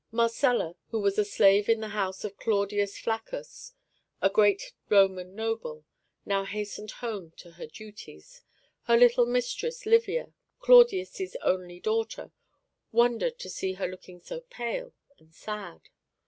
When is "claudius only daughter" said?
10.59-12.31